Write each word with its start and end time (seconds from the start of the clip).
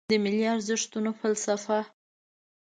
د 0.09 0.11
ملي 0.23 0.45
ارزښتونو 0.55 1.09
فلسفه 1.19 1.79